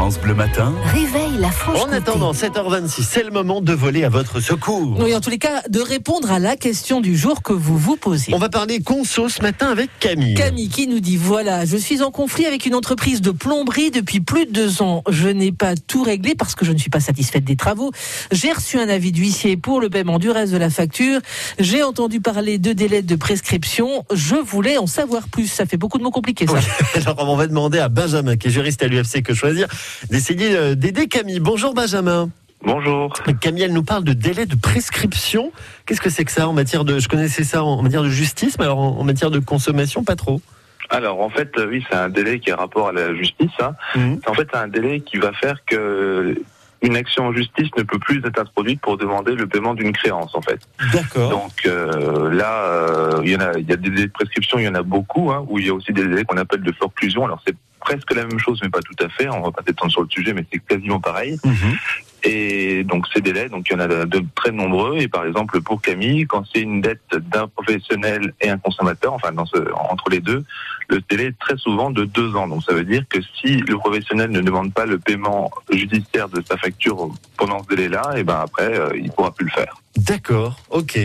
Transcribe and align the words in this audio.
France 0.00 0.18
Bleu 0.18 0.32
Matin, 0.32 0.72
Réveille 0.94 1.36
la 1.38 1.50
Franche-Comté. 1.50 1.90
En 1.90 1.92
attendant 1.92 2.32
7h26, 2.32 3.02
c'est 3.02 3.22
le 3.22 3.30
moment 3.30 3.60
de 3.60 3.74
voler 3.74 4.02
à 4.02 4.08
votre 4.08 4.40
secours. 4.40 4.98
Oui, 4.98 5.14
en 5.14 5.20
tous 5.20 5.28
les 5.28 5.36
cas, 5.36 5.60
de 5.68 5.78
répondre 5.78 6.32
à 6.32 6.38
la 6.38 6.56
question 6.56 7.02
du 7.02 7.14
jour 7.14 7.42
que 7.42 7.52
vous 7.52 7.76
vous 7.76 7.96
posez. 7.96 8.32
On 8.32 8.38
va 8.38 8.48
parler 8.48 8.80
conso 8.80 9.28
ce 9.28 9.42
matin 9.42 9.66
avec 9.66 9.90
Camille. 10.00 10.36
Camille 10.36 10.70
qui 10.70 10.86
nous 10.86 11.00
dit 11.00 11.18
voilà, 11.18 11.66
je 11.66 11.76
suis 11.76 12.00
en 12.00 12.10
conflit 12.10 12.46
avec 12.46 12.64
une 12.64 12.74
entreprise 12.74 13.20
de 13.20 13.30
plomberie 13.30 13.90
depuis 13.90 14.20
plus 14.20 14.46
de 14.46 14.52
deux 14.52 14.80
ans. 14.80 15.02
Je 15.10 15.28
n'ai 15.28 15.52
pas 15.52 15.74
tout 15.76 16.02
réglé 16.02 16.34
parce 16.34 16.54
que 16.54 16.64
je 16.64 16.72
ne 16.72 16.78
suis 16.78 16.88
pas 16.88 17.00
satisfaite 17.00 17.44
des 17.44 17.56
travaux. 17.56 17.92
J'ai 18.32 18.52
reçu 18.52 18.78
un 18.78 18.88
avis 18.88 19.12
d'huissier 19.12 19.58
pour 19.58 19.82
le 19.82 19.90
paiement 19.90 20.18
du 20.18 20.30
reste 20.30 20.54
de 20.54 20.58
la 20.58 20.70
facture. 20.70 21.20
J'ai 21.58 21.82
entendu 21.82 22.22
parler 22.22 22.56
de 22.56 22.72
délais 22.72 23.02
de 23.02 23.16
prescription. 23.16 24.06
Je 24.14 24.36
voulais 24.36 24.78
en 24.78 24.86
savoir 24.86 25.28
plus. 25.28 25.48
Ça 25.48 25.66
fait 25.66 25.76
beaucoup 25.76 25.98
de 25.98 26.04
mots 26.04 26.10
compliqués, 26.10 26.46
ça. 26.46 26.54
Oui. 26.54 26.62
Alors 27.02 27.16
on 27.28 27.36
va 27.36 27.46
demander 27.46 27.80
à 27.80 27.90
Benjamin, 27.90 28.38
qui 28.38 28.48
est 28.48 28.50
juriste 28.50 28.82
à 28.82 28.86
l'UFC 28.86 29.22
Que 29.22 29.34
Choisir, 29.34 29.68
d'essayer 30.10 30.56
euh, 30.56 30.74
d'aider 30.74 31.08
Camille. 31.08 31.40
Bonjour 31.40 31.74
Benjamin. 31.74 32.30
Bonjour. 32.62 33.12
Camille, 33.40 33.62
elle 33.62 33.72
nous 33.72 33.82
parle 33.82 34.04
de 34.04 34.12
délai 34.12 34.44
de 34.44 34.54
prescription. 34.54 35.50
Qu'est-ce 35.86 36.00
que 36.00 36.10
c'est 36.10 36.24
que 36.24 36.32
ça 36.32 36.46
en 36.46 36.52
matière 36.52 36.84
de... 36.84 36.98
Je 36.98 37.08
connaissais 37.08 37.44
ça 37.44 37.64
en 37.64 37.82
matière 37.82 38.02
de 38.02 38.10
justice, 38.10 38.58
mais 38.58 38.66
alors 38.66 38.78
en, 38.78 39.02
matière 39.02 39.30
de 39.30 39.38
consommation, 39.38 40.04
pas 40.04 40.16
trop. 40.16 40.42
Alors 40.90 41.20
en 41.20 41.30
fait, 41.30 41.50
euh, 41.56 41.68
oui, 41.68 41.84
c'est 41.88 41.96
un 41.96 42.10
délai 42.10 42.38
qui 42.38 42.50
a 42.50 42.56
rapport 42.56 42.88
à 42.88 42.92
la 42.92 43.14
justice. 43.14 43.50
Hein. 43.60 43.74
Mhm. 43.96 44.20
En 44.26 44.34
fait, 44.34 44.48
c'est 44.52 44.58
un 44.58 44.68
délai 44.68 45.00
qui 45.00 45.16
va 45.16 45.32
faire 45.32 45.64
que 45.64 46.34
une 46.82 46.96
action 46.96 47.24
en 47.26 47.32
justice 47.32 47.68
ne 47.76 47.82
peut 47.82 47.98
plus 47.98 48.24
être 48.24 48.40
introduite 48.40 48.80
pour 48.80 48.96
demander 48.96 49.34
le 49.34 49.46
paiement 49.46 49.74
d'une 49.74 49.92
créance, 49.92 50.34
en 50.34 50.40
fait. 50.40 50.60
D'accord. 50.92 51.30
Donc 51.30 51.52
euh, 51.66 52.30
là, 52.32 52.64
euh, 52.64 53.20
il 53.22 53.30
y 53.30 53.36
en 53.36 53.40
a, 53.40 53.58
il 53.58 53.68
y 53.68 53.72
a 53.72 53.76
des 53.76 53.90
délais 53.90 54.06
de 54.06 54.12
prescription, 54.12 54.58
il 54.58 54.64
y 54.64 54.68
en 54.68 54.74
a 54.74 54.82
beaucoup, 54.82 55.30
hein, 55.30 55.44
où 55.48 55.58
il 55.58 55.66
y 55.66 55.68
a 55.68 55.74
aussi 55.74 55.92
des 55.92 56.04
délais 56.04 56.24
qu'on 56.24 56.38
appelle 56.38 56.62
de 56.62 56.72
forclusion. 56.72 57.24
Alors 57.24 57.40
c'est 57.46 57.54
presque 57.90 58.14
la 58.14 58.24
même 58.24 58.38
chose, 58.38 58.60
mais 58.62 58.68
pas 58.68 58.82
tout 58.82 59.04
à 59.04 59.08
fait. 59.08 59.28
On 59.28 59.42
va 59.42 59.50
pas 59.50 59.62
s'étendre 59.66 59.90
sur 59.90 60.02
le 60.02 60.08
sujet, 60.08 60.32
mais 60.32 60.44
c'est 60.52 60.60
quasiment 60.60 61.00
pareil. 61.00 61.36
Mhm. 61.44 61.76
Et 62.22 62.84
donc 62.84 63.06
ces 63.12 63.22
délais, 63.22 63.48
donc 63.48 63.66
il 63.68 63.72
y 63.72 63.76
en 63.76 63.80
a 63.80 63.88
de, 63.88 64.24
très 64.34 64.52
nombreux. 64.52 64.98
Et 64.98 65.08
par 65.08 65.24
exemple 65.24 65.60
pour 65.62 65.80
Camille, 65.80 66.26
quand 66.26 66.44
c'est 66.52 66.60
une 66.60 66.82
dette 66.82 67.16
d'un 67.16 67.48
professionnel 67.48 68.34
et 68.42 68.50
un 68.50 68.58
consommateur, 68.58 69.14
enfin 69.14 69.32
dans 69.32 69.46
ce, 69.46 69.56
entre 69.90 70.10
les 70.10 70.20
deux, 70.20 70.44
le 70.88 71.00
délai 71.08 71.26
est 71.26 71.38
très 71.38 71.56
souvent 71.56 71.90
de 71.90 72.04
deux 72.04 72.36
ans. 72.36 72.46
Donc 72.46 72.62
ça 72.62 72.74
veut 72.74 72.84
dire 72.84 73.02
que 73.08 73.18
si 73.40 73.56
le 73.56 73.76
professionnel 73.78 74.30
ne 74.30 74.42
demande 74.42 74.72
pas 74.72 74.84
le 74.84 74.98
paiement 74.98 75.50
judiciaire 75.72 76.28
de 76.28 76.42
sa 76.42 76.58
facture 76.58 77.08
pendant 77.38 77.62
ce 77.62 77.68
délai-là, 77.74 78.12
et 78.16 78.22
ben 78.22 78.40
après 78.42 78.78
euh, 78.78 78.90
il 78.94 79.10
pourra 79.10 79.32
plus 79.32 79.46
le 79.46 79.52
faire. 79.52 79.74
D'accord, 79.96 80.60
ok. 80.70 80.98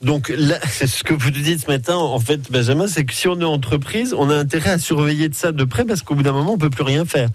Donc 0.00 0.28
là, 0.28 0.58
c'est 0.66 0.86
ce 0.88 1.02
que 1.02 1.12
vous 1.12 1.30
nous 1.30 1.40
dites 1.40 1.60
ce 1.60 1.70
matin, 1.70 1.96
en 1.96 2.20
fait, 2.20 2.50
Benjamin, 2.52 2.86
c'est 2.86 3.04
que 3.04 3.12
si 3.12 3.26
on 3.26 3.38
est 3.40 3.44
entreprise, 3.44 4.14
on 4.16 4.30
a 4.30 4.36
intérêt 4.36 4.70
à 4.70 4.78
surveiller 4.78 5.28
de 5.28 5.34
ça 5.34 5.50
de 5.50 5.64
près 5.64 5.84
parce 5.84 6.02
qu'au 6.02 6.14
bout 6.14 6.22
d'un 6.22 6.32
moment, 6.32 6.52
on 6.52 6.58
peut 6.58 6.70
plus 6.70 6.84
rien 6.84 7.04
faire. 7.04 7.28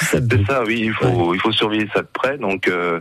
C'est 0.00 0.06
ça, 0.06 0.18
ça, 0.48 0.64
oui, 0.64 0.80
il 0.86 0.92
faut 0.94 1.34
il 1.34 1.40
faut 1.40 1.52
surveiller 1.52 1.88
ça 1.94 2.00
de 2.02 2.08
près. 2.12 2.38
Donc 2.38 2.68
euh, 2.68 3.00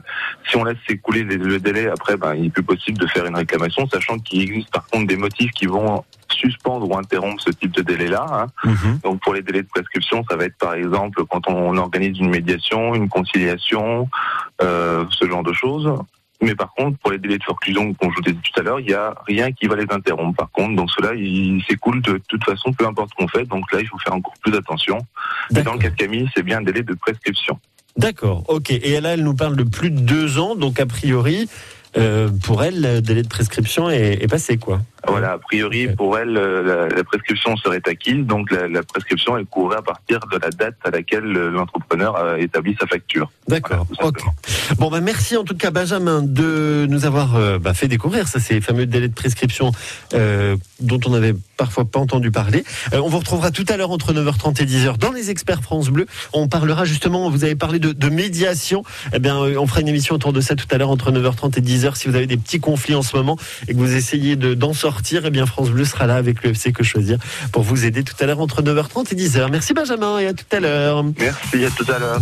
si 0.50 0.58
on 0.58 0.66
laisse 0.66 0.78
s'écouler 0.88 1.24
le 1.24 1.60
délai, 1.60 1.88
après, 1.88 2.18
ben 2.18 2.36
il 2.36 2.44
n'est 2.44 2.50
plus 2.50 2.62
possible 2.64 2.98
de 2.98 3.08
faire 3.08 3.26
une 3.26 3.36
réclamation, 3.36 3.88
sachant 3.88 4.20
qu'il 4.20 4.42
existe 4.42 4.70
par 4.72 4.86
contre 4.88 5.08
des 5.08 5.18
motifs 5.18 5.52
qui 5.52 5.66
vont 5.66 6.04
suspendre 6.30 6.90
ou 6.90 6.98
interrompre 6.98 7.42
ce 7.42 7.52
type 7.52 7.72
de 7.72 7.82
délai-là. 7.82 8.26
hein. 8.32 8.48
Mhm. 8.66 9.00
Donc 9.04 9.22
pour 9.22 9.34
les 9.34 9.42
délais 9.42 9.64
de 9.64 9.68
prescription, 9.68 10.24
ça 10.30 10.36
va 10.36 10.46
être 10.46 10.58
par 10.58 10.74
exemple 10.74 11.24
quand 11.30 11.48
on 11.48 11.76
organise 11.78 12.20
une 12.20 12.30
médiation, 12.30 12.94
une 12.94 13.08
conciliation, 13.10 14.10
euh, 14.62 15.06
ce 15.10 15.26
genre 15.26 15.44
de 15.44 15.54
choses. 15.54 15.90
Mais 16.42 16.56
par 16.56 16.74
contre, 16.74 16.98
pour 17.00 17.12
les 17.12 17.18
délais 17.18 17.38
de 17.38 17.44
forclusion 17.44 17.94
qu'on 17.94 18.12
je 18.12 18.16
vous 18.16 18.30
ai 18.30 18.34
dit 18.34 18.40
tout 18.54 18.60
à 18.60 18.64
l'heure, 18.64 18.80
il 18.80 18.88
n'y 18.88 18.94
a 18.94 19.16
rien 19.26 19.52
qui 19.52 19.68
va 19.68 19.76
les 19.76 19.86
interrompre. 19.90 20.36
Par 20.38 20.52
contre, 20.52 20.76
donc 20.76 20.90
cela, 20.92 21.14
il 21.16 21.64
s'écoule 21.68 22.02
de 22.02 22.20
toute 22.28 22.44
façon, 22.44 22.74
peu 22.74 22.86
importe 22.86 23.12
ce 23.12 23.16
qu'on 23.16 23.28
fait. 23.28 23.46
Donc 23.46 23.72
là, 23.72 23.80
il 23.80 23.88
faut 23.88 23.98
faire 24.00 24.14
encore 24.14 24.34
plus 24.42 24.56
attention. 24.56 25.00
Mais 25.52 25.64
dans 25.64 25.74
le 25.74 25.80
cas 25.80 25.90
de 25.90 25.96
Camille, 25.96 26.30
c'est 26.36 26.44
bien 26.44 26.60
un 26.60 26.62
délai 26.62 26.84
de 26.84 26.94
prescription. 26.94 27.60
D'accord, 27.98 28.44
ok. 28.50 28.72
Et 28.72 29.00
là, 29.00 29.14
elle 29.14 29.24
nous 29.24 29.36
parle 29.36 29.56
de 29.56 29.64
plus 29.64 29.90
de 29.90 30.00
deux 30.00 30.38
ans, 30.38 30.56
donc 30.56 30.80
a 30.82 30.86
priori, 30.86 31.50
euh, 31.98 32.30
pour 32.44 32.64
elle, 32.64 32.82
le 32.82 33.02
délai 33.02 33.24
de 33.24 33.30
prescription 33.30 33.90
est, 33.90 34.22
est 34.22 34.28
passé, 34.28 34.58
quoi. 34.58 34.82
Voilà, 35.08 35.34
a 35.34 35.38
priori, 35.38 35.88
pour 35.96 36.18
elle, 36.18 36.38
euh, 36.38 36.64
la, 36.90 36.96
la 36.96 37.04
prescription 37.04 37.56
serait 37.58 37.82
acquise. 37.86 38.26
Donc 38.26 38.52
la, 38.52 38.68
la 38.68 38.84
prescription, 38.84 39.38
elle 39.38 39.46
courrait 39.46 39.78
à 39.78 39.82
partir 39.82 40.20
de 40.32 40.38
la 40.38 40.50
date 40.50 40.76
à 40.84 40.90
laquelle 40.92 41.26
euh, 41.38 41.52
l'entrepreneur 41.52 42.16
a 42.18 42.40
établi 42.40 42.76
sa 42.80 42.88
facture. 42.88 43.32
D'accord, 43.48 43.86
Voilà. 44.00 44.18
Bon, 44.78 44.90
bah, 44.90 45.02
merci 45.02 45.38
en 45.38 45.44
tout 45.44 45.56
cas, 45.56 45.70
Benjamin, 45.72 46.22
de 46.24 46.86
nous 46.90 47.06
avoir 47.06 47.36
euh, 47.36 47.60
bah, 47.60 47.74
fait 47.74 47.88
découvrir 47.88 48.28
ça, 48.28 48.40
ces 48.40 48.62
fameux 48.62 48.86
délais 48.86 49.08
de 49.08 49.14
prescription 49.14 49.72
euh, 50.14 50.56
dont 50.80 51.00
on 51.06 51.12
n'avait 51.12 51.36
parfois 51.58 51.86
pas 51.86 52.00
entendu 52.00 52.32
parler. 52.32 52.64
Euh, 52.94 53.00
on 53.04 53.08
vous 53.10 53.20
retrouvera 53.20 53.52
tout 53.52 53.66
à 53.70 53.78
l'heure 53.78 53.92
entre 53.92 54.12
9h30 54.14 54.62
et 54.62 54.66
10h 54.66 54.98
dans 54.98 55.12
les 55.12 55.30
experts 55.30 55.62
France 55.62 55.90
Bleu. 55.90 56.06
On 56.34 56.48
parlera 56.48 56.84
justement, 56.86 57.30
vous 57.30 57.44
avez 57.44 57.56
parlé 57.56 57.80
de, 57.80 57.92
de 57.94 58.10
médiation. 58.10 58.84
Eh 59.14 59.20
bien, 59.20 59.38
on 59.38 59.68
fera 59.68 59.82
une 59.82 59.88
émission 59.88 60.16
autour 60.16 60.34
de 60.34 60.42
ça 60.42 60.56
tout 60.56 60.66
à 60.72 60.78
l'heure 60.78 60.90
entre 60.90 61.12
9h30 61.12 61.58
et 61.58 61.62
10h. 61.62 61.96
Si 61.96 62.08
vous 62.10 62.16
avez 62.16 62.28
des 62.28 62.38
petits 62.38 62.60
conflits 62.60 62.96
en 62.96 63.04
ce 63.04 63.16
moment 63.16 63.38
et 63.68 63.74
que 63.74 63.78
vous 63.78 63.96
essayez 63.96 64.36
de- 64.36 64.54
d'en 64.54 64.74
sortir, 64.96 65.24
eh 65.26 65.30
bien, 65.30 65.46
France 65.46 65.72
Bleu 65.72 65.84
sera 65.84 66.08
là 66.08 66.16
avec 66.16 66.42
le 66.44 66.52
FC 66.52 66.72
Que 66.72 66.84
Choisir 66.84 67.18
pour 67.52 67.64
vous 67.64 67.84
aider 67.84 68.04
tout 68.04 68.16
à 68.22 68.26
l'heure 68.26 68.40
entre 68.40 68.62
9h30 68.62 69.12
et 69.12 69.16
10h. 69.16 69.52
Merci 69.52 69.74
Benjamin 69.74 70.20
et 70.20 70.28
à 70.28 70.34
tout 70.34 70.46
à 70.52 70.60
l'heure. 70.62 71.04
Merci, 71.20 71.66
à 71.66 71.70
tout 71.70 71.92
à 71.92 72.00
l'heure. 72.00 72.22